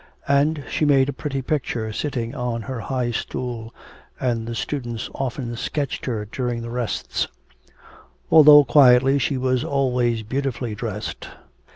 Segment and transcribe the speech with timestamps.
[0.27, 3.71] And she made a pretty picture sitting on her high stool,
[4.19, 7.27] and the students often sketched her during the rests.
[8.31, 11.27] Although quietly, she was always beautifully dressed.